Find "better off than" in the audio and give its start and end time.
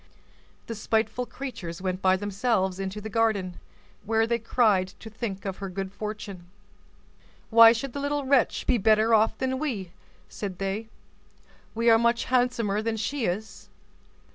8.79-9.59